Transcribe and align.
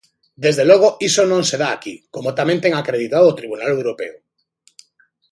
Desde 0.45 0.63
logo, 0.69 0.89
iso 1.09 1.21
non 1.31 1.41
se 1.49 1.55
dá 1.63 1.69
aquí, 1.73 1.95
como 2.15 2.35
tamén 2.39 2.61
ten 2.63 2.73
acreditado 2.75 3.25
o 3.27 3.37
Tribunal 3.39 3.69
Europeo. 3.77 4.15